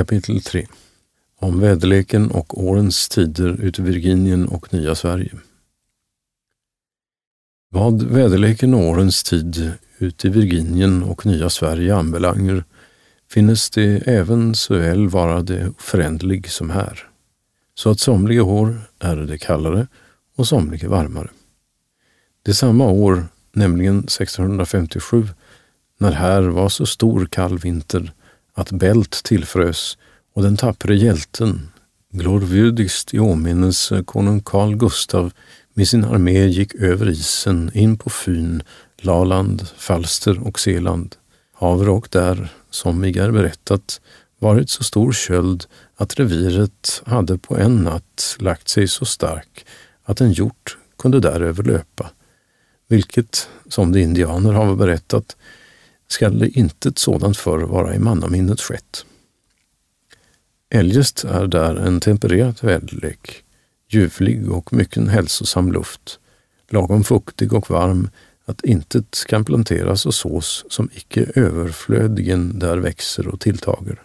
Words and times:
Kapitel 0.00 0.40
3 0.40 0.66
Om 1.36 1.60
väderleken 1.60 2.30
och 2.30 2.62
årens 2.64 3.08
tider 3.08 3.60
ute 3.60 3.82
i 3.82 3.84
Virginien 3.84 4.48
och 4.48 4.72
Nya 4.74 4.94
Sverige. 4.94 5.32
Vad 7.70 8.02
väderleken 8.02 8.74
och 8.74 8.80
årens 8.80 9.22
tid 9.22 9.72
ute 9.98 10.26
i 10.26 10.30
Virginien 10.30 11.02
och 11.02 11.26
Nya 11.26 11.50
Sverige 11.50 11.96
anbelanger 11.96 12.64
finnes 13.30 13.70
det 13.70 14.02
även 14.06 14.54
såväl 14.54 15.08
vara 15.08 15.42
det 15.42 15.72
föränderlig 15.78 16.50
som 16.50 16.70
här, 16.70 17.06
så 17.74 17.90
att 17.90 18.00
somliga 18.00 18.44
år 18.44 18.80
är 18.98 19.16
det 19.16 19.38
kallare 19.38 19.86
och 20.36 20.48
somliga 20.48 20.88
varmare. 20.88 21.28
Det 22.42 22.54
samma 22.54 22.90
år, 22.90 23.24
nämligen 23.52 23.98
1657, 23.98 25.28
när 25.98 26.12
här 26.12 26.42
var 26.42 26.68
så 26.68 26.86
stor 26.86 27.26
kall 27.26 27.58
vinter 27.58 28.12
att 28.54 28.70
Bält 28.72 29.22
tillfrös 29.24 29.98
och 30.34 30.42
den 30.42 30.56
tappre 30.56 30.96
hjälten, 30.96 31.68
glorvüdigst 32.12 33.14
i 33.14 33.18
åminnelse 33.18 34.02
konung 34.04 34.40
Carl 34.40 34.76
Gustav 34.76 35.32
med 35.74 35.88
sin 35.88 36.04
armé 36.04 36.46
gick 36.46 36.74
över 36.74 37.08
isen 37.08 37.70
in 37.74 37.98
på 37.98 38.10
Fyn, 38.10 38.62
Laland, 38.96 39.68
Falster 39.76 40.46
och 40.46 40.60
Seland. 40.60 41.16
Haver 41.52 41.88
och 41.88 42.08
där, 42.10 42.52
som 42.70 43.00
mig 43.00 43.18
är 43.18 43.30
berättat, 43.30 44.00
varit 44.38 44.70
så 44.70 44.84
stor 44.84 45.12
köld 45.12 45.66
att 45.96 46.18
reviret 46.18 47.02
hade 47.06 47.38
på 47.38 47.56
en 47.56 47.76
natt 47.76 48.36
lagt 48.38 48.68
sig 48.68 48.88
så 48.88 49.04
stark 49.04 49.66
att 50.04 50.20
en 50.20 50.32
hjort 50.32 50.78
kunde 50.98 51.20
däröver 51.20 51.62
löpa, 51.62 52.10
vilket, 52.88 53.48
som 53.68 53.92
de 53.92 54.00
indianer 54.00 54.52
har 54.52 54.76
berättat, 54.76 55.36
skall 56.12 56.42
intet 56.42 56.56
inte 56.56 56.88
ett 56.88 56.98
sådant 56.98 57.36
förr 57.36 57.58
vara 57.58 57.94
i 57.94 57.98
mannaminnet 57.98 58.60
skett. 58.60 59.04
Eljest 60.70 61.24
är 61.24 61.46
där 61.46 61.76
en 61.76 62.00
tempererat 62.00 62.64
väderlek, 62.64 63.44
ljuvlig 63.88 64.50
och 64.50 64.72
mycket 64.72 65.08
hälsosam 65.08 65.72
luft, 65.72 66.18
lagom 66.68 67.04
fuktig 67.04 67.52
och 67.52 67.70
varm 67.70 68.10
att 68.44 68.64
intet 68.64 69.24
kan 69.28 69.44
planteras 69.44 70.06
och 70.06 70.14
sås 70.14 70.64
som 70.68 70.88
icke 70.94 71.26
överflödigen 71.34 72.58
där 72.58 72.76
växer 72.76 73.28
och 73.28 73.40
tilltager. 73.40 74.02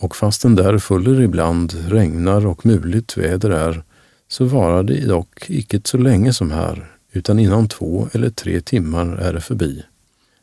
Och 0.00 0.16
fastän 0.16 0.54
där 0.54 0.78
fuller 0.78 1.20
ibland 1.20 1.74
regnar 1.88 2.46
och 2.46 2.66
muligt 2.66 3.16
väder 3.16 3.50
är, 3.50 3.84
så 4.28 4.44
varar 4.44 4.82
det 4.82 5.06
dock 5.06 5.50
icke 5.50 5.80
så 5.84 5.98
länge 5.98 6.32
som 6.32 6.50
här, 6.50 6.96
utan 7.12 7.38
inom 7.38 7.68
två 7.68 8.08
eller 8.12 8.30
tre 8.30 8.60
timmar 8.60 9.06
är 9.06 9.32
det 9.32 9.40
förbi 9.40 9.84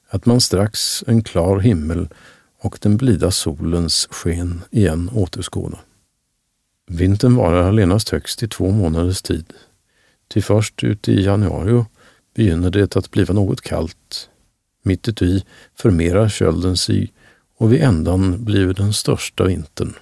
att 0.09 0.25
man 0.25 0.41
strax 0.41 1.03
en 1.07 1.23
klar 1.23 1.59
himmel 1.59 2.07
och 2.59 2.77
den 2.81 2.97
blida 2.97 3.31
solens 3.31 4.07
sken 4.11 4.61
igen 4.71 5.09
återskåda. 5.13 5.79
Vintern 6.87 7.35
varar 7.35 7.63
allenast 7.63 8.09
högst 8.09 8.43
i 8.43 8.47
två 8.47 8.71
månaders 8.71 9.21
tid. 9.21 9.53
Till 10.27 10.43
först 10.43 10.83
ute 10.83 11.11
i 11.11 11.23
januari 11.23 11.85
begynner 12.35 12.69
det 12.69 12.95
att 12.95 13.11
bliva 13.11 13.33
något 13.33 13.61
kallt. 13.61 14.29
Mitt 14.83 15.07
uti 15.07 15.43
förmerar 15.75 16.29
kölden 16.29 16.77
sig 16.77 17.13
och 17.57 17.73
vid 17.73 17.81
ändan 17.81 18.45
blir 18.45 18.73
den 18.73 18.93
största 18.93 19.43
vintern. 19.43 19.93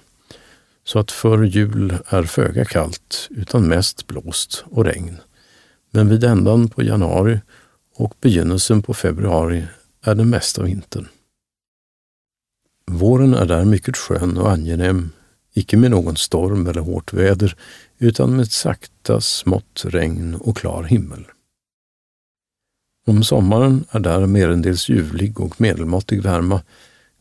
Så 0.84 0.98
att 0.98 1.10
för 1.10 1.42
jul 1.42 1.98
är 2.06 2.22
föga 2.22 2.64
kallt 2.64 3.28
utan 3.30 3.68
mest 3.68 4.06
blåst 4.06 4.64
och 4.70 4.84
regn. 4.84 5.16
Men 5.90 6.08
vid 6.08 6.24
ändan 6.24 6.68
på 6.68 6.82
januari 6.82 7.40
och 7.94 8.14
begynnelsen 8.20 8.82
på 8.82 8.94
februari 8.94 9.64
är 10.08 10.14
den 10.14 10.30
mesta 10.30 10.62
vintern. 10.62 11.08
Våren 12.86 13.34
är 13.34 13.46
där 13.46 13.64
mycket 13.64 13.96
skön 13.96 14.38
och 14.38 14.50
angenäm, 14.50 15.10
icke 15.52 15.76
med 15.76 15.90
någon 15.90 16.16
storm 16.16 16.66
eller 16.66 16.80
hårt 16.80 17.12
väder, 17.12 17.56
utan 17.98 18.36
med 18.36 18.52
sakta 18.52 19.20
smått 19.20 19.84
regn 19.84 20.34
och 20.34 20.56
klar 20.56 20.82
himmel. 20.82 21.24
Om 23.06 23.24
sommaren 23.24 23.84
är 23.90 24.00
där 24.00 24.26
merendels 24.26 24.88
ljuvlig 24.88 25.40
och 25.40 25.60
medelmåttig 25.60 26.22
värma, 26.22 26.62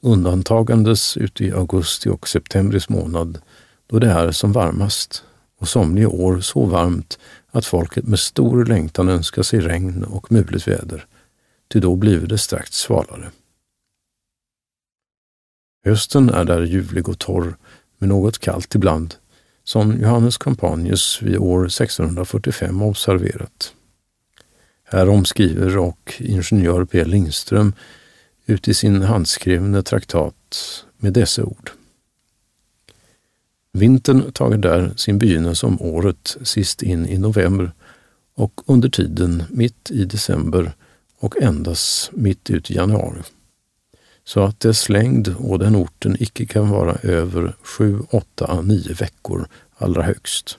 undantagandes 0.02 1.18
ute 1.18 1.46
i 1.46 1.52
augusti 1.52 2.10
och 2.10 2.28
septembris 2.28 2.90
månad, 2.90 3.42
då 3.88 4.00
det 4.00 4.12
är 4.12 4.32
som 4.32 4.52
varmast 4.52 5.24
och 5.60 5.68
somliga 5.68 6.10
år 6.10 6.40
så 6.40 6.66
varmt 6.66 7.20
att 7.52 7.66
folket 7.66 8.08
med 8.08 8.20
stor 8.20 8.66
längtan 8.66 9.10
önskar 9.10 9.44
sig 9.44 9.60
regn 9.60 10.04
och 10.04 10.32
mulet 10.32 10.68
väder 10.68 11.06
ty 11.68 11.80
då 11.80 11.96
blev 11.96 12.28
det 12.28 12.38
strax 12.38 12.72
svalare. 12.72 13.32
Hösten 15.86 16.30
är 16.30 16.46
där 16.46 16.62
ljuvlig 16.62 17.10
och 17.10 17.20
torr, 17.20 17.58
med 17.98 18.10
något 18.10 18.40
kallt 18.40 18.76
ibland, 18.76 19.16
som 19.64 20.02
Johannes 20.02 20.38
Campanius 20.38 21.22
vid 21.22 21.38
år 21.38 21.66
1645 21.66 22.82
observerat. 22.82 23.74
Här 24.84 25.10
omskriver 25.10 25.78
och 25.78 26.14
ingenjör 26.20 26.86
P. 26.86 27.06
Lindström 27.06 27.74
ut 28.46 28.68
i 28.68 28.74
sin 28.74 29.02
handskrivna 29.02 29.84
traktat 29.84 30.86
med 30.98 31.14
dessa 31.14 31.44
ord. 31.44 31.72
Vintern 33.72 34.32
tager 34.32 34.58
där 34.58 34.94
sin 34.96 35.18
begynnelse 35.18 35.66
om 35.66 35.82
året 35.82 36.38
sist 36.42 36.84
in 36.84 37.06
i 37.06 37.18
november 37.18 37.72
och 38.34 38.62
under 38.66 38.90
tiden 38.90 39.44
mitt 39.50 39.92
i 39.92 40.06
december 40.06 40.74
och 41.20 41.42
endast 41.42 42.12
mitt 42.12 42.50
ut 42.50 42.72
i 42.72 42.76
januari. 42.76 43.22
Så 44.24 44.44
att 44.44 44.60
dess 44.60 44.90
längd 44.90 45.36
och 45.38 45.60
den 45.60 45.76
orten 45.76 46.18
icke 46.20 46.46
kan 46.46 46.70
vara 46.70 46.96
över 46.96 47.56
sju, 47.64 48.00
åtta, 48.10 48.62
nio 48.62 48.94
veckor 48.94 49.48
allra 49.78 50.04
högst. 50.04 50.58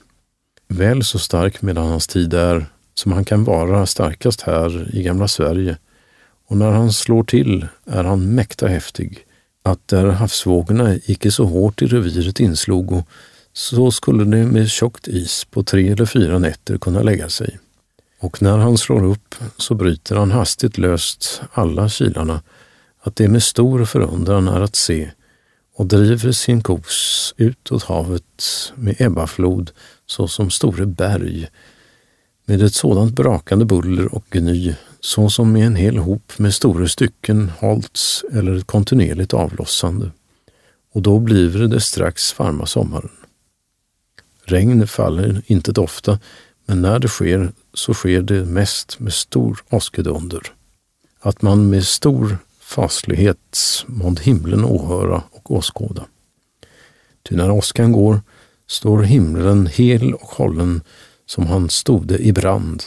Väl 0.67 1.03
så 1.03 1.19
stark 1.19 1.61
medan 1.61 1.87
hans 1.87 2.07
tid 2.07 2.33
är 2.33 2.65
som 2.93 3.11
han 3.11 3.25
kan 3.25 3.43
vara 3.43 3.85
starkast 3.85 4.41
här 4.41 4.95
i 4.95 5.03
gamla 5.03 5.27
Sverige 5.27 5.77
och 6.47 6.57
när 6.57 6.71
han 6.71 6.93
slår 6.93 7.23
till 7.23 7.67
är 7.85 8.03
han 8.03 8.35
mäkta 8.35 8.67
häftig, 8.67 9.25
att 9.63 9.87
där 9.87 10.05
havsvågorna 10.05 10.95
icke 10.95 11.31
så 11.31 11.45
hårt 11.45 11.81
i 11.81 11.85
reviret 11.85 12.39
inslogo, 12.39 13.03
så 13.53 13.91
skulle 13.91 14.37
det 14.37 14.45
med 14.45 14.69
tjockt 14.69 15.07
is 15.07 15.45
på 15.45 15.63
tre 15.63 15.91
eller 15.91 16.05
fyra 16.05 16.39
nätter 16.39 16.77
kunna 16.77 17.01
lägga 17.01 17.29
sig 17.29 17.59
och 18.19 18.41
när 18.41 18.57
han 18.57 18.77
slår 18.77 19.03
upp 19.03 19.35
så 19.57 19.73
bryter 19.73 20.15
han 20.15 20.31
hastigt 20.31 20.77
löst 20.77 21.41
alla 21.51 21.89
kilarna, 21.89 22.41
att 23.01 23.15
det 23.15 23.27
med 23.27 23.43
stor 23.43 23.85
förundran 23.85 24.47
är 24.47 24.61
att 24.61 24.75
se 24.75 25.11
och 25.75 25.85
driver 25.85 26.31
sin 26.31 26.61
kos 26.61 27.33
utåt 27.37 27.83
havet 27.83 28.73
med 28.75 29.01
Ebbaflod 29.01 29.71
såsom 30.05 30.49
store 30.49 30.85
berg, 30.85 31.47
med 32.45 32.61
ett 32.61 32.73
sådant 32.73 33.13
brakande 33.13 33.65
buller 33.65 34.15
och 34.15 34.25
gny 34.29 34.75
såsom 34.99 35.51
med 35.51 35.67
en 35.67 35.75
hel 35.75 35.97
hop 35.97 36.33
med 36.37 36.53
stora 36.53 36.87
stycken 36.87 37.51
hållts 37.59 38.25
eller 38.31 38.61
kontinuerligt 38.61 39.33
avlossande. 39.33 40.11
Och 40.93 41.01
då 41.01 41.19
blir 41.19 41.67
det 41.67 41.81
strax 41.81 42.39
varma 42.39 42.65
sommaren. 42.65 43.11
Regn 44.45 44.87
faller 44.87 45.41
inte 45.45 45.81
ofta, 45.81 46.19
men 46.69 46.81
när 46.81 46.99
det 46.99 47.07
sker 47.07 47.51
så 47.73 47.93
sker 47.93 48.21
det 48.21 48.45
mest 48.45 48.99
med 48.99 49.13
stor 49.13 49.63
åskedunder. 49.69 50.41
Att 51.19 51.41
man 51.41 51.69
med 51.69 51.85
stor 51.85 52.37
faslighet 52.59 53.83
månd 53.87 54.19
himlen 54.19 54.65
åhöra 54.65 55.23
och 55.31 55.51
åskåda. 55.51 56.05
Ty 57.23 57.35
när 57.35 57.51
åskan 57.51 57.91
går 57.91 58.21
står 58.67 59.01
himlen 59.01 59.67
hel 59.67 60.13
och 60.13 60.27
hållen 60.27 60.81
som 61.25 61.47
han 61.47 61.69
stode 61.69 62.17
i 62.17 62.33
brand, 62.33 62.83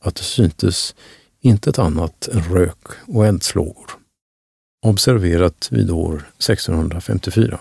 att 0.00 0.14
det 0.14 0.22
syntes 0.22 0.94
intet 1.40 1.78
annat 1.78 2.28
än 2.28 2.42
rök 2.42 2.86
och 3.06 3.26
eldslågor. 3.26 3.90
Observerat 4.82 5.68
vid 5.72 5.90
år 5.90 6.14
1654. 6.38 7.60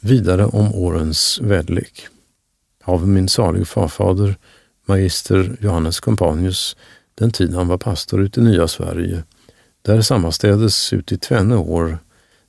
Vidare 0.00 0.46
om 0.46 0.74
årens 0.74 1.40
väderlek. 1.40 2.08
Av 2.86 3.08
min 3.08 3.28
salig 3.28 3.68
farfader 3.68 4.36
magister 4.86 5.56
Johannes 5.60 6.00
Companius 6.00 6.76
den 7.14 7.30
tid 7.30 7.54
han 7.54 7.68
var 7.68 7.78
pastor 7.78 8.20
ute 8.22 8.40
i 8.40 8.42
Nya 8.42 8.68
Sverige, 8.68 9.22
där 9.82 10.00
sammanstädes 10.00 10.92
ut 10.92 11.12
i 11.12 11.18
tvenne 11.18 11.56
år, 11.56 11.98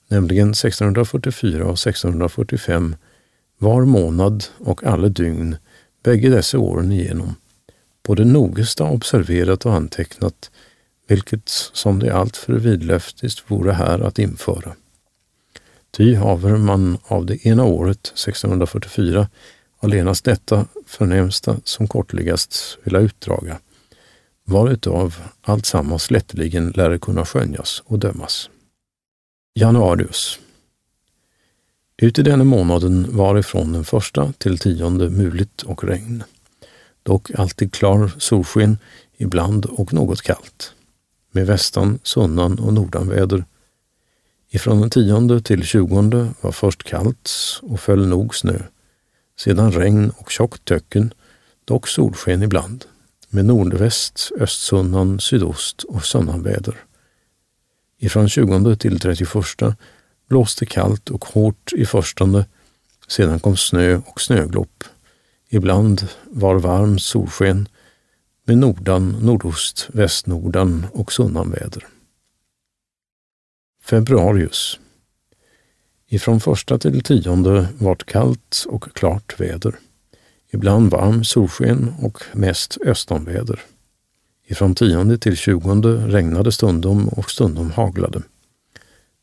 nämligen 0.08 0.50
1644 0.50 1.66
och 1.66 1.74
1645, 1.74 2.96
var 3.58 3.86
månad 3.86 4.46
och 4.58 4.84
alla 4.84 5.10
dygn, 5.10 5.58
bägge 6.04 6.30
dessa 6.30 6.60
åren 6.60 6.92
igenom, 6.92 7.36
både 8.04 8.26
nogesta 8.26 8.84
observerat 8.84 9.66
och 9.66 9.74
antecknat, 9.74 10.52
vilket 11.08 11.50
som 11.74 12.00
det 12.00 12.16
alltför 12.16 12.54
vidlöftigt 12.54 13.44
vore 13.48 13.72
här 13.72 14.00
att 14.00 14.20
införa. 14.20 14.76
Ty 15.92 16.16
haver 16.16 16.58
man 16.58 16.98
av 17.04 17.26
det 17.26 17.46
ena 17.46 17.64
året, 17.64 18.08
1644, 18.08 19.28
allenast 19.88 20.26
detta 20.26 20.66
förnämsta 20.86 21.58
som 21.64 21.88
kortligast 21.88 22.78
vilja 22.84 23.00
utdraga, 23.00 23.60
varutav 24.44 25.16
alltsammans 25.42 26.12
lätteligen 26.12 26.72
lär 26.72 26.98
kunna 26.98 27.26
skönjas 27.26 27.84
och 27.86 28.00
dömas. 28.00 28.50
Januarius 29.56 30.40
Ut 31.98 32.20
i 32.20 32.24
denna 32.24 32.44
månaden 32.44 33.08
var 33.10 33.38
ifrån 33.38 33.74
den 33.74 33.86
första 33.86 34.34
till 34.38 34.58
tionde 34.58 35.10
muligt 35.10 35.62
och 35.62 35.84
regn. 35.84 36.24
Dock 37.04 37.32
alltid 37.32 37.74
klar 37.74 38.12
solsken, 38.18 38.78
ibland 39.18 39.66
och 39.66 39.94
något 39.94 40.22
kallt. 40.22 40.74
Med 41.32 41.48
västan, 41.48 42.00
sunnan 42.04 42.60
och 42.60 42.74
nordanväder. 42.74 43.46
Ifrån 44.50 44.82
den 44.82 44.90
tionde 44.90 45.42
till 45.42 45.64
tjugonde 45.64 46.34
var 46.42 46.52
först 46.52 46.84
kallt 46.84 47.32
och 47.62 47.80
föll 47.80 48.08
nog 48.08 48.36
snö. 48.36 48.60
Sedan 49.40 49.72
regn 49.72 50.10
och 50.18 50.32
tjockt 50.32 50.66
töcken, 50.66 51.14
dock 51.66 51.88
solsken 51.88 52.44
ibland. 52.44 52.86
Med 53.30 53.46
nordväst, 53.46 54.32
östsunnan, 54.40 55.20
sydost 55.20 55.84
och 55.84 56.06
sönnanväder. 56.06 56.76
Ifrån 57.98 58.30
20 58.30 58.76
till 58.76 59.00
31 59.00 59.34
blåste 60.28 60.66
kallt 60.66 61.10
och 61.10 61.26
hårt 61.26 61.74
i 61.74 61.86
förstone, 61.86 62.46
sedan 63.08 63.40
kom 63.40 63.58
snö 63.58 64.02
och 64.06 64.22
snöglopp. 64.22 64.84
Ibland 65.50 66.08
var 66.24 66.56
varm 66.56 67.00
solsken 67.00 67.70
med 68.46 68.58
nordan, 68.58 69.10
nordost, 69.22 69.88
västnordan 69.94 70.86
och 70.94 71.14
sunnanväder. 71.14 71.88
Februarius. 73.84 74.80
Ifrån 76.10 76.40
första 76.40 76.78
till 76.78 77.02
tionde 77.04 77.68
vart 77.80 78.06
kallt 78.06 78.66
och 78.68 78.94
klart 78.94 79.40
väder. 79.40 79.76
Ibland 80.52 80.92
varm 80.92 81.24
solsken 81.24 81.94
och 82.02 82.24
mest 82.34 82.78
östanväder. 82.86 83.60
Ifrån 84.46 84.76
tionde 84.76 85.18
till 85.18 85.38
tjugonde 85.38 86.08
regnade 86.08 86.52
stundom 86.52 87.08
och 87.08 87.32
stundom 87.32 87.72
haglade. 87.72 88.22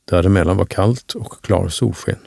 Däremellan 0.04 0.56
var 0.56 0.64
kallt 0.64 1.12
och 1.12 1.42
klar 1.42 1.68
solsken. 1.68 2.18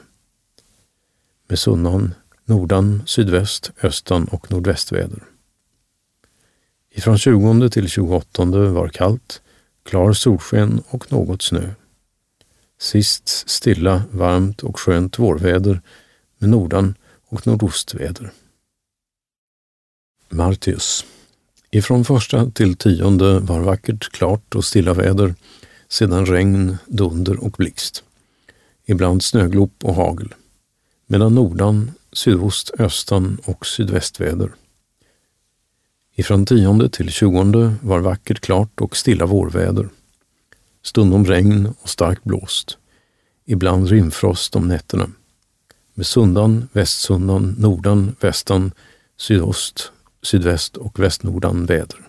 Med 1.48 1.58
sunnan, 1.58 2.14
nordan, 2.44 3.02
sydväst, 3.06 3.70
östan 3.82 4.24
och 4.24 4.50
nordvästväder. 4.50 5.22
Ifrån 6.90 7.18
20 7.18 7.70
till 7.70 7.88
28 7.88 8.44
var 8.44 8.88
kallt, 8.88 9.42
klar 9.82 10.12
solsken 10.12 10.82
och 10.88 11.12
något 11.12 11.42
snö. 11.42 11.70
Sist 12.78 13.28
stilla, 13.28 14.02
varmt 14.10 14.62
och 14.62 14.80
skönt 14.80 15.18
vårväder 15.18 15.80
med 16.38 16.50
nordan 16.50 16.94
och 17.28 17.46
nordostväder. 17.46 18.32
Martius. 20.28 21.04
Ifrån 21.70 22.04
första 22.04 22.50
till 22.50 22.76
tionde 22.76 23.38
var 23.38 23.60
vackert, 23.60 24.12
klart 24.12 24.54
och 24.54 24.64
stilla 24.64 24.94
väder, 24.94 25.34
sedan 25.88 26.26
regn, 26.26 26.76
dunder 26.86 27.44
och 27.44 27.50
blixt. 27.50 28.04
Ibland 28.86 29.24
snöglop 29.24 29.84
och 29.84 29.94
hagel. 29.94 30.34
Medan 31.06 31.34
nordan, 31.34 31.90
sydost, 32.12 32.70
östan 32.78 33.38
och 33.44 33.66
sydvästväder. 33.66 34.52
Ifrån 36.14 36.46
tionde 36.46 36.88
till 36.88 37.10
tjugonde 37.10 37.74
var 37.82 38.00
vackert, 38.00 38.40
klart 38.40 38.80
och 38.80 38.96
stilla 38.96 39.26
vårväder. 39.26 39.88
Stundom 40.88 41.24
regn 41.24 41.74
och 41.80 41.88
stark 41.88 42.24
blåst. 42.24 42.78
Ibland 43.44 43.88
rimfrost 43.88 44.56
om 44.56 44.68
nätterna. 44.68 45.10
Med 45.94 46.06
sundan, 46.06 46.68
västsundan, 46.72 47.54
nordan, 47.58 48.16
västan, 48.20 48.72
sydost, 49.16 49.92
sydväst 50.22 50.76
och 50.76 50.98
västnordan 50.98 51.66
väder. 51.66 52.08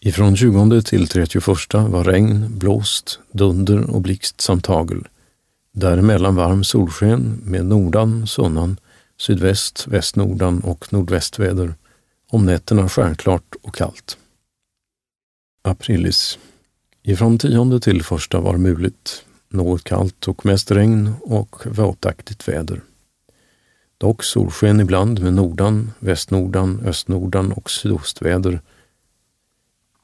Ifrån 0.00 0.36
20 0.36 0.82
till 0.82 1.08
31 1.08 1.46
var 1.74 2.04
regn, 2.04 2.58
blåst, 2.58 3.20
dunder 3.30 3.90
och 3.90 4.00
blixt 4.00 4.40
samt 4.40 4.66
hagel. 4.66 5.08
Däremellan 5.72 6.34
varm 6.34 6.64
solsken 6.64 7.40
med 7.44 7.66
nordan, 7.66 8.26
sunnan, 8.26 8.76
sydväst, 9.16 9.86
västnordan 9.86 10.60
och 10.60 10.92
nordvästväder. 10.92 11.74
Om 12.28 12.46
nätterna 12.46 12.88
stjärnklart 12.88 13.54
och 13.62 13.74
kallt. 13.74 14.18
Aprilis. 15.62 16.38
Ifrån 17.04 17.38
tionde 17.38 17.80
till 17.80 18.02
första 18.02 18.40
var 18.40 18.56
muligt, 18.56 19.24
något 19.48 19.84
kallt 19.84 20.28
och 20.28 20.46
mest 20.46 20.70
regn 20.70 21.14
och 21.20 21.66
våtaktigt 21.66 22.48
väder. 22.48 22.80
Dock 23.98 24.24
solsken 24.24 24.80
ibland 24.80 25.22
med 25.22 25.34
nordan, 25.34 25.92
västnordan, 25.98 26.80
östnordan 26.86 27.52
och 27.52 27.70
sydostväder. 27.70 28.60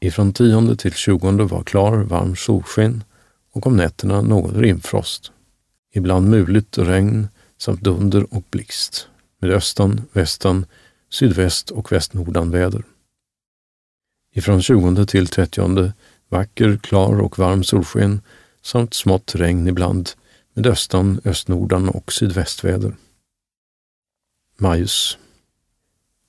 Ifrån 0.01 0.33
tionde 0.33 0.77
till 0.77 0.93
tjugonde 0.93 1.45
var 1.45 1.63
klar, 1.63 1.97
varm 1.97 2.37
solsken 2.37 3.05
och 3.53 3.67
om 3.67 3.77
nätterna 3.77 4.23
något 4.23 4.57
rimfrost. 4.57 5.33
Ibland 5.93 6.31
muligt 6.31 6.79
regn 6.79 7.29
samt 7.59 7.83
dunder 7.83 8.35
och 8.35 8.45
blixt 8.51 9.09
med 9.41 9.51
östan, 9.51 10.01
västan, 10.13 10.67
sydväst 11.11 11.71
och 11.71 11.93
västnordan 11.93 12.51
väder. 12.51 12.83
Ifrån 14.35 14.63
20 14.63 15.07
till 15.07 15.27
30 15.27 15.93
vacker, 16.29 16.77
klar 16.83 17.21
och 17.21 17.39
varm 17.39 17.65
solsken 17.65 18.21
samt 18.63 18.95
smått 18.95 19.35
regn 19.35 19.69
ibland 19.69 20.11
med 20.55 20.67
östan, 20.67 21.21
östnordan 21.25 21.89
och 21.89 22.13
sydvästväder. 22.13 22.97
Majus. 24.57 25.19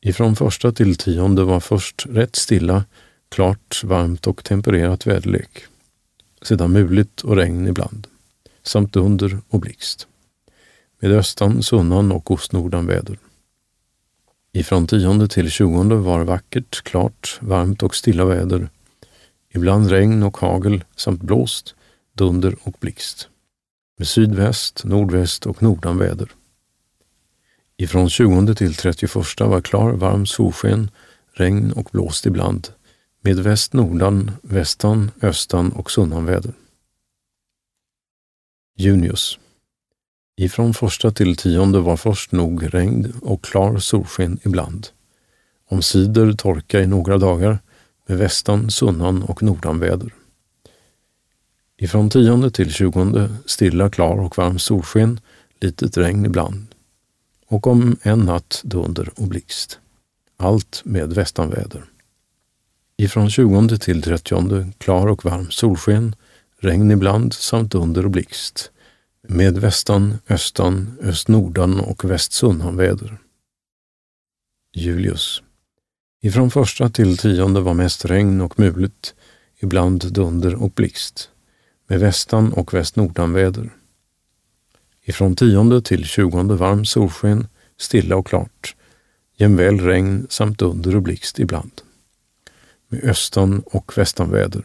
Ifrån 0.01 0.35
första 0.35 0.71
till 0.71 0.95
tionde 0.95 1.43
var 1.43 1.59
först 1.59 2.05
rätt 2.09 2.35
stilla, 2.35 2.85
klart, 3.29 3.83
varmt 3.83 4.27
och 4.27 4.43
tempererat 4.43 5.07
väderlek. 5.07 5.63
Sedan 6.41 6.71
muligt 6.71 7.21
och 7.21 7.35
regn 7.35 7.67
ibland, 7.67 8.07
samt 8.63 8.93
dunder 8.93 9.37
och 9.49 9.59
blixt. 9.59 10.07
Med 10.99 11.11
östan, 11.11 11.63
sunnan 11.63 12.11
och 12.11 12.31
ostnordan 12.31 12.85
väder. 12.85 13.17
Ifrån 14.51 14.87
tionde 14.87 15.27
till 15.27 15.51
tjugonde 15.51 15.95
var 15.95 16.23
vackert, 16.23 16.83
klart, 16.83 17.37
varmt 17.41 17.83
och 17.83 17.95
stilla 17.95 18.25
väder. 18.25 18.69
Ibland 19.53 19.89
regn 19.89 20.23
och 20.23 20.37
hagel 20.37 20.83
samt 20.95 21.21
blåst, 21.21 21.75
dunder 22.13 22.55
och 22.63 22.75
blixt. 22.79 23.29
Med 23.97 24.07
sydväst, 24.07 24.83
nordväst 24.85 25.45
och 25.45 25.63
nordanväder. 25.63 26.31
Ifrån 27.77 28.09
20 28.09 28.55
till 28.55 28.75
31 28.75 29.15
var 29.39 29.61
klar, 29.61 29.91
varm 29.91 30.25
solsken, 30.25 30.91
regn 31.33 31.71
och 31.71 31.89
blåst 31.91 32.25
ibland, 32.25 32.67
med 33.21 33.39
väst-nordan, 33.39 34.31
västan, 34.41 35.11
östan 35.21 35.71
och 35.71 35.91
sunnanväder. 35.91 36.53
Junius. 38.77 39.39
Ifrån 40.35 40.73
första 40.73 41.11
till 41.11 41.35
tionde 41.35 41.79
var 41.79 41.97
först 41.97 42.31
nog 42.31 42.73
regn 42.73 43.13
och 43.21 43.43
klar 43.43 43.77
solsken 43.77 44.39
ibland. 44.43 44.87
Om 45.69 45.81
sidor 45.81 46.33
torka 46.33 46.81
i 46.81 46.87
några 46.87 47.17
dagar 47.17 47.59
med 48.09 48.17
västan, 48.17 48.71
sunnan 48.71 49.23
och 49.23 49.43
nordanväder. 49.43 50.13
Ifrån 51.77 52.09
tionde 52.09 52.51
till 52.51 52.73
tjugonde 52.73 53.35
stilla, 53.45 53.89
klar 53.89 54.19
och 54.19 54.37
varm 54.37 54.59
solsken, 54.59 55.19
litet 55.61 55.97
regn 55.97 56.25
ibland 56.25 56.67
och 57.45 57.67
om 57.67 57.97
en 58.01 58.19
natt 58.19 58.61
dunder 58.63 59.09
och 59.15 59.27
blixt. 59.27 59.79
Allt 60.37 60.81
med 60.85 61.13
västanväder. 61.13 61.83
Ifrån 62.97 63.29
20 63.29 63.77
till 63.77 64.01
30 64.01 64.73
klar 64.77 65.07
och 65.07 65.25
varm 65.25 65.51
solsken, 65.51 66.15
regn 66.59 66.91
ibland 66.91 67.33
samt 67.33 67.71
dunder 67.71 68.05
och 68.05 68.11
blixt. 68.11 68.71
Med 69.27 69.57
västan, 69.57 70.17
östan, 70.29 70.97
östnordan 71.01 71.79
och 71.79 72.05
västsunnanväder. 72.05 73.17
Julius. 74.73 75.41
Ifrån 76.21 76.51
första 76.51 76.89
till 76.89 77.17
tionde 77.17 77.61
var 77.61 77.73
mest 77.73 78.05
regn 78.05 78.41
och 78.41 78.59
mulet, 78.59 79.15
ibland 79.59 80.13
dunder 80.13 80.55
och 80.55 80.71
blixt. 80.71 81.29
Med 81.87 81.99
västan 81.99 82.53
och 82.53 82.73
västnordanväder. 82.73 83.69
Ifrån 85.03 85.35
tionde 85.35 85.81
till 85.81 86.05
tjugonde 86.05 86.55
varm 86.55 86.85
solsken, 86.85 87.47
stilla 87.77 88.15
och 88.15 88.27
klart, 88.27 88.75
jämväl 89.37 89.79
regn 89.79 90.27
samt 90.29 90.59
dunder 90.59 90.95
och 90.95 91.01
blixt 91.01 91.39
ibland. 91.39 91.81
Med 92.87 93.03
östan 93.03 93.63
och 93.65 93.97
västanväder. 93.97 94.63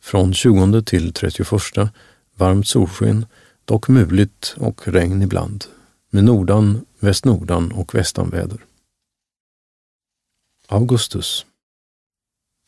Från 0.00 0.34
tjugonde 0.34 0.82
till 0.82 1.12
trettioförsta 1.12 1.90
varmt 2.34 2.68
solsken, 2.68 3.26
dock 3.64 3.88
muligt 3.88 4.54
och 4.58 4.88
regn 4.88 5.22
ibland. 5.22 5.64
Med 6.10 6.24
nordan, 6.24 6.84
västnordan 7.00 7.72
och 7.72 7.94
västanväder. 7.94 8.58
Augustus. 10.68 11.46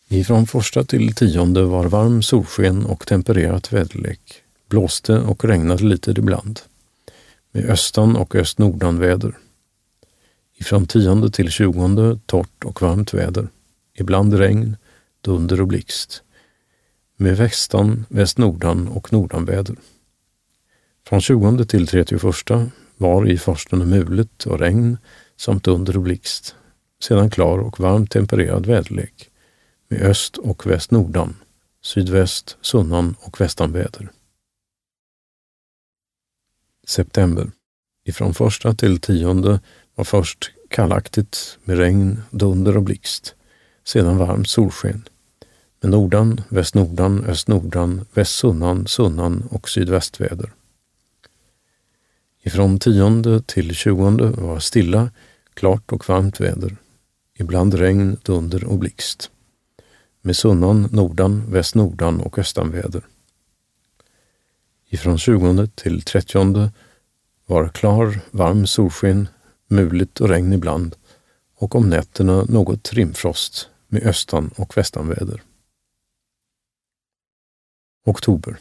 Ifrån 0.08 0.46
första 0.46 0.84
till 0.84 1.14
tionde 1.14 1.62
var 1.62 1.84
varm 1.84 2.22
solsken 2.22 2.86
och 2.86 3.06
tempererat 3.06 3.72
väderlek. 3.72 4.42
Blåste 4.68 5.18
och 5.18 5.44
regnade 5.44 5.84
lite 5.84 6.10
ibland 6.10 6.60
med 7.52 7.70
östan 7.70 8.16
och 8.16 8.34
östnordanväder. 8.34 9.38
Ifrån 10.54 10.86
tionde 10.86 11.30
till 11.30 11.50
tjugonde 11.50 12.18
torrt 12.26 12.64
och 12.64 12.82
varmt 12.82 13.14
väder. 13.14 13.48
Ibland 13.94 14.34
regn, 14.34 14.76
dunder 15.20 15.60
och 15.60 15.66
blixt. 15.66 16.22
Med 17.16 17.36
västan, 17.36 18.06
västnordan 18.08 18.88
och 18.88 19.12
nordanväder. 19.12 19.76
Från 21.06 21.20
20 21.20 21.64
till 21.64 21.86
31 21.86 22.22
var 22.96 23.28
i 23.28 23.38
farstun 23.38 23.90
mulet 23.90 24.46
och 24.46 24.58
regn 24.58 24.98
samt 25.36 25.64
dunder 25.64 25.96
och 25.96 26.02
blixt. 26.02 26.54
Sedan 27.00 27.30
klar 27.30 27.58
och 27.58 27.80
varmt 27.80 28.10
tempererad 28.10 28.66
väderlek 28.66 29.30
med 29.88 30.02
öst 30.02 30.36
och 30.36 30.66
västnordan, 30.66 31.36
sydväst, 31.80 32.56
sunnan 32.60 33.14
och 33.20 33.40
västanväder. 33.40 34.08
September. 36.86 37.50
Ifrån 38.04 38.34
första 38.34 38.74
till 38.74 39.00
tionde 39.00 39.60
var 39.94 40.04
först 40.04 40.52
kallaktigt 40.68 41.58
med 41.64 41.78
regn, 41.78 42.20
dunder 42.30 42.76
och 42.76 42.82
blixt. 42.82 43.34
Sedan 43.84 44.18
varmt 44.18 44.48
solsken. 44.48 45.08
Med 45.80 45.90
nordan, 45.90 46.40
västnordan, 46.48 47.24
östnordan, 47.24 48.06
västsunnan, 48.12 48.86
sunnan 48.86 49.48
och 49.50 49.68
sydvästväder. 49.68 50.52
Ifrån 52.42 52.78
tionde 52.78 53.42
till 53.42 53.74
tjugonde 53.74 54.30
var 54.30 54.58
stilla, 54.58 55.10
klart 55.54 55.92
och 55.92 56.08
varmt 56.08 56.40
väder. 56.40 56.76
Ibland 57.40 57.74
regn, 57.74 58.16
dunder 58.22 58.64
och 58.64 58.78
blixt. 58.78 59.30
Med 60.20 60.36
sunnan, 60.36 60.88
nordan, 60.92 61.52
västnordan 61.52 62.20
och 62.20 62.38
östanväder. 62.38 63.06
Ifrån 64.88 65.18
tjugonde 65.18 65.66
till 65.66 66.02
trettionde 66.02 66.72
var 67.46 67.68
klar, 67.68 68.20
varm 68.30 68.66
solsken, 68.66 69.28
muligt 69.68 70.20
och 70.20 70.28
regn 70.28 70.52
ibland 70.52 70.96
och 71.54 71.74
om 71.74 71.90
nätterna 71.90 72.44
något 72.44 72.92
rimfrost 72.92 73.68
med 73.86 74.02
östan 74.02 74.50
och 74.56 74.76
västanväder. 74.76 75.42
Oktober. 78.04 78.58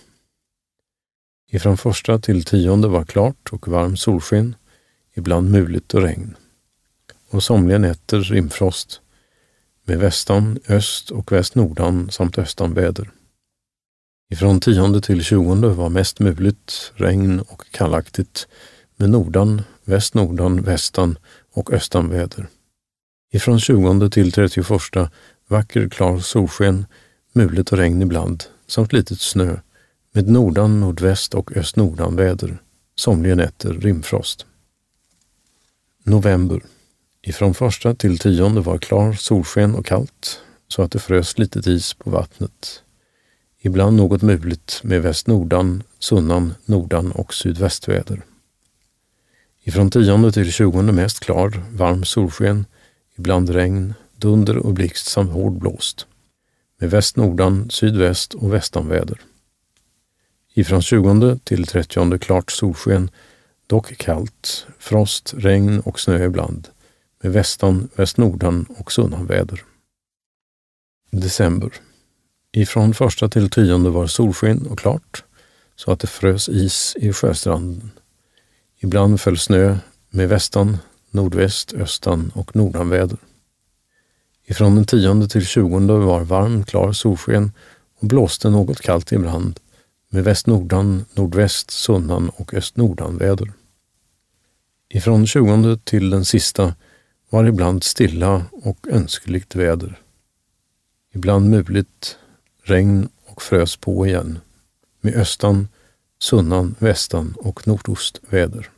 Ifrån 1.48 1.78
första 1.78 2.20
till 2.20 2.44
tionde 2.44 2.88
var 2.88 3.06
klart 3.06 3.50
och 3.52 3.68
varm 3.68 3.98
solsken, 3.98 4.56
ibland 5.14 5.52
muligt 5.52 5.94
och 5.94 6.02
regn. 6.02 6.36
Och 7.30 7.44
somliga 7.44 7.78
nätter 7.78 8.22
rimfrost 8.22 9.02
med 9.86 10.00
västan, 10.00 10.60
öst 10.70 11.12
och 11.12 11.32
västnordan 11.32 12.12
samt 12.12 12.38
östanväder. 12.38 13.12
Ifrån 14.30 14.60
tionde 14.60 15.02
till 15.02 15.24
tjugonde 15.24 15.68
var 15.70 15.90
mest 15.90 16.20
muligt, 16.20 16.92
regn 16.96 17.40
och 17.40 17.72
kallaktigt 17.72 18.48
med 18.96 19.10
nordan, 19.10 19.62
västnordan, 19.84 20.62
västan 20.62 21.18
och 21.54 21.74
östanväder. 21.74 22.48
Ifrån 23.32 23.60
20 23.60 24.10
till 24.10 24.32
31 24.32 24.68
vacker 25.48 25.90
klar 25.90 26.20
solsken, 26.20 26.86
mulet 27.34 27.72
och 27.72 27.78
regn 27.78 28.02
ibland 28.02 28.44
samt 28.68 28.94
litet 28.94 29.22
snö 29.22 29.60
med 30.12 30.28
nordan, 30.28 30.80
nordväst 30.80 31.34
och 31.34 31.58
östnordan 31.58 32.16
väder. 32.16 32.58
Somliga 32.96 33.36
nätter 33.36 33.74
rimfrost. 33.74 34.46
November. 36.04 36.62
Ifrån 37.28 37.54
första 37.54 37.96
till 37.96 38.20
tionde 38.20 38.62
var 38.62 38.78
klar 38.78 39.14
solsken 39.14 39.76
och 39.76 39.86
kallt 39.86 40.42
så 40.68 40.82
att 40.82 40.92
det 40.92 41.00
frös 41.00 41.38
litet 41.38 41.68
is 41.68 41.94
på 41.94 42.10
vattnet. 42.10 42.84
Ibland 43.62 43.98
något 43.98 44.22
muligt 44.22 44.80
med 44.84 45.02
västnordan, 45.02 45.84
sunnan, 46.00 46.54
nordan 46.66 47.12
och 47.12 47.34
sydvästväder. 47.34 48.22
Ifrån 49.64 49.92
tionde 49.92 50.32
till 50.32 50.52
tjugonde 50.52 50.94
mest 50.94 51.20
klar, 51.20 51.64
varm 51.72 52.06
solsken, 52.06 52.66
ibland 53.18 53.50
regn, 53.50 53.94
dunder 54.16 54.58
och 54.58 54.74
blixt 54.74 55.08
samt 55.08 55.32
hård 55.32 55.54
blåst. 55.54 56.08
Med 56.80 56.90
västnordan, 56.90 57.70
sydväst 57.70 58.34
och 58.34 58.54
västanväder. 58.54 59.22
Ifrån 60.54 60.82
tjugonde 60.82 61.40
till 61.44 61.68
trettionde 61.68 62.20
klart 62.20 62.52
solsken, 62.52 63.10
dock 63.68 63.98
kallt, 63.98 64.68
frost, 64.80 65.34
regn 65.38 65.80
och 65.80 66.00
snö 66.00 66.26
ibland. 66.26 66.68
Med 67.24 67.32
västan, 67.32 67.90
västnordan 67.96 68.66
och 68.78 68.92
sunnanväder. 68.92 69.64
December. 71.12 71.74
Ifrån 72.52 72.94
första 72.94 73.30
till 73.30 73.50
tionde 73.50 73.90
var 73.90 74.08
solsken 74.08 74.68
och 74.68 74.80
klart, 74.80 75.24
så 75.76 75.92
att 75.92 76.00
det 76.00 76.08
frös 76.08 76.50
is 76.50 76.96
i 77.00 77.14
sjöstranden 77.14 77.92
Ibland 78.80 79.22
föll 79.22 79.38
snö 79.38 79.78
med 80.10 80.30
västan, 80.30 80.78
nordväst, 81.12 81.74
östan 81.74 82.32
och 82.36 82.56
nordanväder. 82.56 83.18
Ifrån 84.46 84.76
den 84.76 84.86
tionde 84.86 85.28
till 85.28 85.46
tjugonde 85.46 85.94
var 85.94 86.24
varm, 86.24 86.64
klar 86.64 86.92
solsken 86.92 87.52
och 88.00 88.08
blåste 88.08 88.50
något 88.50 88.82
kallt 88.82 89.12
ibland 89.12 89.60
med 90.10 90.24
västnordan, 90.24 91.06
nordväst, 91.14 91.72
sunnan 91.72 92.30
och 92.30 92.54
östnordanväder. 92.54 93.52
Ifrån 94.90 95.28
tjugonde 95.28 95.78
till 95.78 96.10
den 96.10 96.26
sista 96.26 96.76
var 97.30 97.46
ibland 97.46 97.84
stilla 97.84 98.46
och 98.52 98.88
önskeligt 98.88 99.56
väder. 99.56 100.00
Ibland 101.14 101.50
muligt, 101.50 102.18
regn 102.64 103.10
och 103.26 103.42
frös 103.42 103.78
på 103.78 104.08
igen 104.08 104.40
med 105.02 105.16
östan, 105.16 105.68
sunnan, 106.20 106.76
västan 106.80 107.34
och 107.38 107.68
nordostväder. 107.68 108.70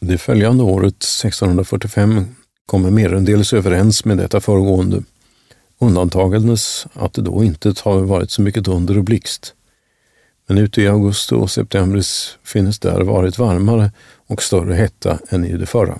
Det 0.00 0.18
följande 0.18 0.62
året, 0.62 0.94
1645, 0.94 2.24
kommer 2.66 2.90
merendels 2.90 3.52
överens 3.52 4.04
med 4.04 4.18
detta 4.18 4.40
föregående, 4.40 5.02
undantagandes 5.78 6.86
att 6.92 7.12
det 7.12 7.22
då 7.22 7.44
inte 7.44 7.74
har 7.82 8.00
varit 8.00 8.30
så 8.30 8.42
mycket 8.42 8.68
under 8.68 8.98
och 8.98 9.04
blixt. 9.04 9.54
Men 10.46 10.58
ute 10.58 10.82
i 10.82 10.88
augusti 10.88 11.34
och 11.34 11.50
september 11.50 12.02
finnes 12.46 12.78
där 12.78 13.00
varit 13.00 13.38
varmare 13.38 13.92
och 14.26 14.42
större 14.42 14.74
hetta 14.74 15.18
än 15.28 15.44
i 15.44 15.56
det 15.56 15.66
förra. 15.66 15.98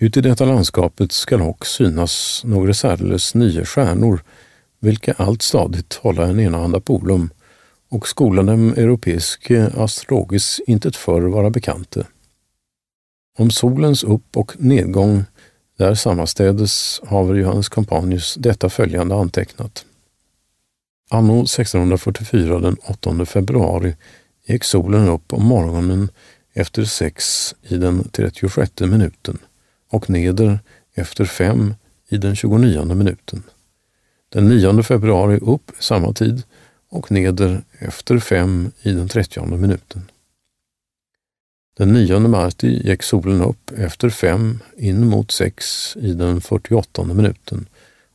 Ute 0.00 0.18
i 0.18 0.22
detta 0.22 0.44
landskapet 0.44 1.12
skall 1.12 1.38
dock 1.38 1.66
synas 1.66 2.42
några 2.44 2.74
särdeles 2.74 3.34
nya 3.34 3.64
stjärnor 3.64 4.22
vilka 4.80 5.12
allt 5.12 5.42
stadigt 5.42 5.94
hålla 5.94 6.26
en 6.26 6.40
enahanda 6.40 6.80
polum 6.80 7.30
och 7.88 8.08
skola 8.08 8.42
dem 8.42 8.72
europeisk 8.72 9.50
astrologis 9.74 10.60
intet 10.66 10.96
förr 10.96 11.20
vara 11.20 11.50
bekante. 11.50 12.06
Om 13.38 13.50
solens 13.50 14.04
upp- 14.04 14.36
och 14.36 14.52
nedgång 14.58 15.24
där 15.78 15.94
sammanstädes 15.94 17.00
haver 17.06 17.34
Johannes 17.34 17.68
Companius 17.68 18.34
detta 18.34 18.68
följande 18.68 19.14
antecknat. 19.14 19.84
Anno 21.10 21.42
1644 21.42 22.58
den 22.58 22.76
8 22.82 23.26
februari 23.26 23.96
gick 24.46 24.64
solen 24.64 25.08
upp 25.08 25.32
om 25.32 25.44
morgonen 25.44 26.08
efter 26.52 26.84
sex 26.84 27.54
i 27.62 27.76
den 27.76 28.08
36 28.08 28.80
minuten 28.80 29.38
och 29.88 30.10
neder 30.10 30.60
efter 30.94 31.24
fem 31.24 31.74
i 32.08 32.16
den 32.16 32.36
29 32.36 32.94
minuten. 32.94 33.42
Den 34.28 34.48
9 34.48 34.82
februari 34.82 35.38
upp 35.38 35.72
samma 35.78 36.12
tid 36.12 36.42
och 36.88 37.12
neder 37.12 37.62
efter 37.78 38.18
fem 38.18 38.70
i 38.82 38.92
den 38.92 39.08
30 39.08 39.46
minuten. 39.56 40.10
Den 41.76 41.92
9 41.92 42.18
marti 42.18 42.80
gick 42.84 43.02
solen 43.02 43.42
upp 43.42 43.70
efter 43.76 44.10
fem 44.10 44.58
in 44.76 45.06
mot 45.06 45.30
sex 45.30 45.96
i 45.96 46.12
den 46.12 46.40
48 46.40 47.04
minuten 47.04 47.66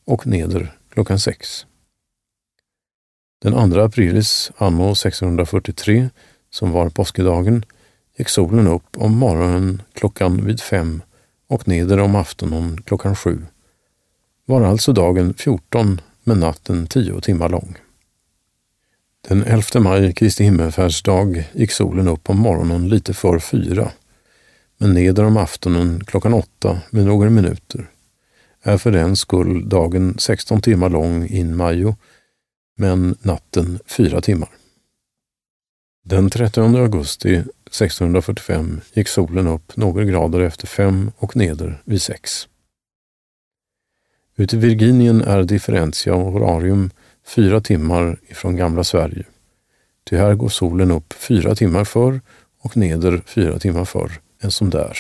och 0.06 0.28
neder 0.28 0.76
klockan 0.90 1.20
sex. 1.20 1.66
Den 3.42 3.72
2 3.72 3.80
aprilis 3.80 4.52
anno 4.58 4.92
1643, 4.92 6.10
som 6.50 6.72
var 6.72 6.90
påskedagen, 6.90 7.66
gick 8.18 8.30
solen 8.30 8.68
upp 8.68 8.98
om 8.98 9.18
morgonen 9.18 9.82
klockan 9.94 10.46
vid 10.46 10.62
fem 10.62 11.02
och 11.54 11.68
neder 11.68 12.00
om 12.00 12.16
aftonen 12.16 12.82
klockan 12.82 13.16
sju. 13.16 13.46
Var 14.46 14.62
alltså 14.62 14.94
dagen 14.94 15.34
14 15.34 16.02
men 16.24 16.40
natten 16.40 16.88
10 16.88 17.22
timmar 17.22 17.50
lång. 17.50 17.78
Den 19.28 19.44
11 19.44 19.80
maj, 19.80 20.14
Kristi 20.14 20.44
himmelfärdsdag, 20.44 21.44
gick 21.54 21.72
solen 21.72 22.08
upp 22.08 22.30
om 22.30 22.40
morgonen 22.40 22.90
lite 22.90 23.14
för 23.14 23.40
fyra, 23.40 23.92
men 24.78 24.94
neder 24.94 25.24
om 25.24 25.38
aftonen 25.38 26.04
klockan 26.04 26.34
åtta 26.34 26.82
med 26.90 27.06
några 27.06 27.30
minuter. 27.30 27.90
Är 28.62 28.78
för 28.78 28.92
den 28.92 29.16
skull 29.16 29.70
dagen 29.70 30.16
16 30.18 30.62
timmar 30.62 30.90
lång 30.90 31.28
in 31.28 31.56
majo, 31.56 31.96
men 32.78 33.16
natten 33.22 33.80
fyra 33.86 34.22
timmar. 34.22 34.50
Den 36.04 36.30
30 36.30 36.62
augusti 36.62 37.44
1645 37.74 38.82
gick 38.94 39.08
solen 39.08 39.48
upp 39.48 39.78
några 39.78 40.04
grader 40.04 40.40
efter 40.40 40.68
fem 40.68 41.12
och 41.18 41.36
neder 41.36 41.82
vid 41.86 42.02
sex. 42.02 42.48
Ute 44.36 44.56
i 44.56 44.60
Virginien 44.60 45.22
är 45.22 45.44
differentia 45.44 46.14
horarium 46.14 46.92
fyra 47.26 47.62
timmar 47.62 48.20
ifrån 48.28 48.56
gamla 48.56 48.84
Sverige. 48.84 49.24
Ty 50.04 50.18
här 50.18 50.36
går 50.36 50.50
solen 50.50 50.92
upp 50.92 51.14
fyra 51.14 51.56
timmar 51.56 51.84
förr 51.84 52.22
och 52.60 52.78
neder 52.78 53.22
fyra 53.26 53.60
timmar 53.60 53.86
förr 53.86 54.12
än 54.42 54.52
som 54.52 54.70
där. 54.70 54.98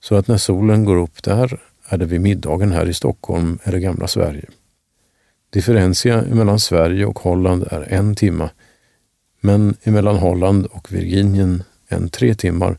Så 0.00 0.14
att 0.14 0.28
när 0.28 0.36
solen 0.36 0.84
går 0.84 0.96
upp 0.96 1.22
där 1.22 1.60
är 1.88 1.98
det 1.98 2.06
vid 2.06 2.20
middagen 2.20 2.72
här 2.72 2.88
i 2.88 2.94
Stockholm 2.94 3.58
eller 3.64 3.78
gamla 3.78 4.06
Sverige. 4.06 4.44
Differentia 5.50 6.22
mellan 6.22 6.60
Sverige 6.60 7.06
och 7.06 7.18
Holland 7.18 7.66
är 7.70 7.80
en 7.80 8.14
timma, 8.14 8.50
men 9.40 9.76
emellan 9.82 10.16
Holland 10.16 10.66
och 10.66 10.92
Virginien 10.92 11.62
än 11.88 12.08
tre 12.08 12.34
timmar, 12.34 12.78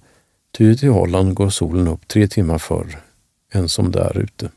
ty 0.57 0.75
till 0.75 0.89
Holland 0.89 1.33
går 1.33 1.49
solen 1.49 1.87
upp 1.87 2.07
tre 2.07 2.27
timmar 2.27 2.57
förr 2.57 2.99
än 3.53 3.69
som 3.69 3.91
där 3.91 4.17
ute. 4.17 4.51